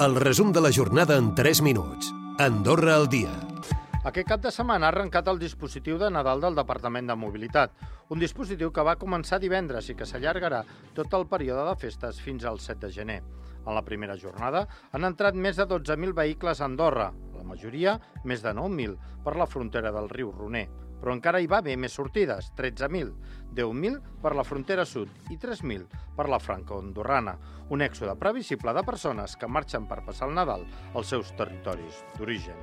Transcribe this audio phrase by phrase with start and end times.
[0.00, 2.12] El resum de la jornada en 3 minuts.
[2.38, 3.32] Andorra al dia.
[4.06, 7.74] Aquest cap de setmana ha arrencat el dispositiu de Nadal del Departament de Mobilitat,
[8.14, 10.62] un dispositiu que va començar divendres i que s'allargarà
[10.94, 13.18] tot el període de festes fins al 7 de gener.
[13.66, 18.46] En la primera jornada han entrat més de 12.000 vehicles a Andorra, la majoria més
[18.46, 18.94] de 9.000
[19.26, 20.68] per la frontera del riu Roner.
[20.98, 23.12] Però encara hi va haver més sortides, 13.000,
[23.54, 25.86] 10.000 per la frontera sud i 3.000
[26.16, 27.36] per la franco-andorrana,
[27.70, 32.58] un èxode previsible de persones que marxen per passar el Nadal als seus territoris d'origen.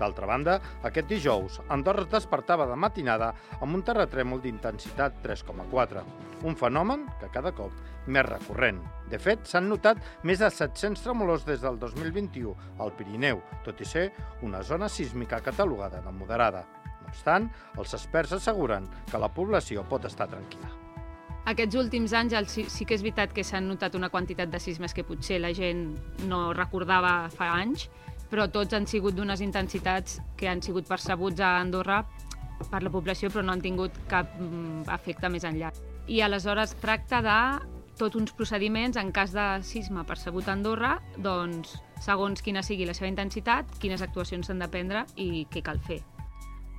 [0.00, 0.54] D'altra banda,
[0.88, 6.04] aquest dijous, Andorra es despertava de matinada amb un terratrèmol d'intensitat 3,4,
[6.48, 7.76] un fenomen que cada cop
[8.08, 8.80] més recurrent.
[9.12, 13.92] De fet, s'han notat més de 700 tremolors des del 2021 al Pirineu, tot i
[13.92, 14.08] ser
[14.46, 16.64] una zona sísmica catalogada de moderada.
[17.10, 20.70] Obstant, els experts asseguren que la població pot estar tranquil·la.
[21.50, 24.94] Aquests últims anys sí, sí que és veritat que s'han notat una quantitat de sismes
[24.94, 25.86] que potser la gent
[26.28, 27.88] no recordava fa anys,
[28.30, 32.04] però tots han sigut d'unes intensitats que han sigut percebuts a Andorra
[32.70, 35.72] per la població, però no han tingut cap mm, efecte més enllà.
[36.06, 37.40] I aleshores tracta de
[37.98, 42.96] tots uns procediments en cas de sisme percebut a Andorra, doncs, segons quina sigui la
[42.96, 46.00] seva intensitat, quines actuacions s'han de prendre i què cal fer.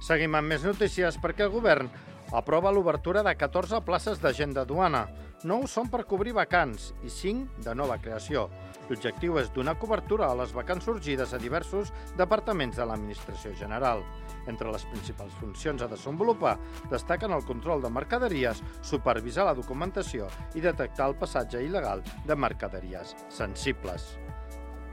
[0.02, 1.90] Seguim amb més notícies perquè el govern
[2.34, 5.04] aprova l'obertura de 14 places d'agent de duana.
[5.46, 8.48] 9 són per cobrir vacants i 5 de nova creació.
[8.90, 14.02] L'objectiu és donar cobertura a les vacants sorgides a diversos departaments de l'administració general.
[14.50, 16.58] Entre les principals funcions a desenvolupar
[16.90, 23.16] destaquen el control de mercaderies, supervisar la documentació i detectar el passatge il·legal de mercaderies
[23.30, 24.16] sensibles.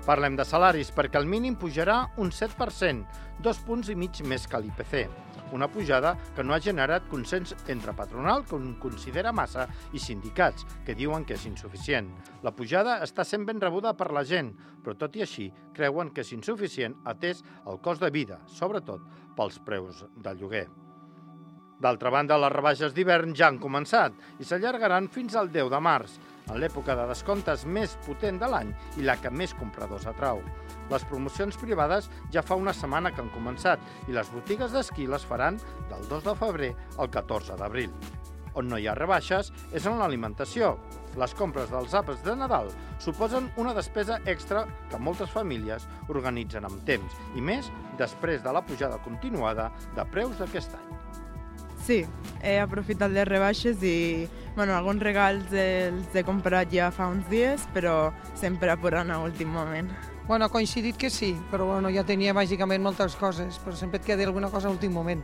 [0.09, 3.03] Parlem de salaris perquè el mínim pujarà un 7%,
[3.45, 5.03] dos punts i mig més que l'IPC.
[5.53, 10.65] Una pujada que no ha generat consens entre patronal, que un considera massa, i sindicats,
[10.87, 12.09] que diuen que és insuficient.
[12.41, 16.25] La pujada està sent ben rebuda per la gent, però tot i així creuen que
[16.25, 19.05] és insuficient atès el cost de vida, sobretot
[19.37, 20.67] pels preus del lloguer.
[21.79, 26.17] D'altra banda, les rebaixes d'hivern ja han començat i s'allargaran fins al 10 de març,
[26.49, 30.43] en l'època de descomptes més potent de l'any i la que més compradors atrau.
[30.91, 35.27] Les promocions privades ja fa una setmana que han començat i les botigues d'esquí les
[35.29, 35.61] faran
[35.91, 37.93] del 2 de febrer al 14 d'abril.
[38.59, 40.73] On no hi ha rebaixes és en l'alimentació.
[41.19, 42.71] Les compres dels àpats de Nadal
[43.03, 48.65] suposen una despesa extra que moltes famílies organitzen amb temps, i més després de la
[48.67, 50.89] pujada continuada de preus d'aquest any.
[51.85, 52.03] Sí,
[52.43, 57.67] he aprofitat les rebaixes i bueno, alguns regals els he comprat ja fa uns dies,
[57.75, 59.91] però sempre apurant a últim moment.
[60.29, 64.05] Bueno, ha coincidit que sí, però bueno, ja tenia bàsicament moltes coses, però sempre et
[64.11, 65.23] queda alguna cosa a últim moment.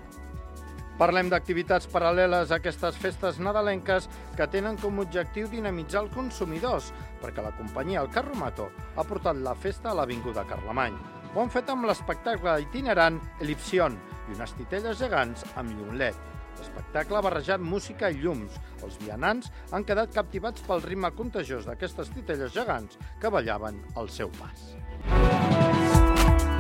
[0.94, 4.06] Parlem d'activitats paral·leles a aquestes festes nadalenques
[4.38, 9.42] que tenen com a objectiu dinamitzar els consumidors, perquè la companyia El Carromato ha portat
[9.42, 10.94] la festa a l'Avinguda Carlemany.
[11.34, 13.98] Ho han fet amb l'espectacle itinerant Elipsion
[14.31, 16.33] i unes titelles gegants amb llum LED.
[16.59, 18.59] L'espectacle ha barrejat música i llums.
[18.82, 24.32] Els vianants han quedat captivats pel ritme contagiós d'aquestes titelles gegants que ballaven al seu
[24.41, 24.75] pas.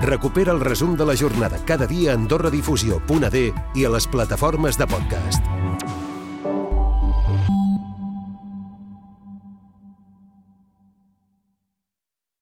[0.04, 3.44] Recupera el resum de la jornada cada dia a AndorraDifusió.d
[3.74, 5.63] i a les plataformes de podcast.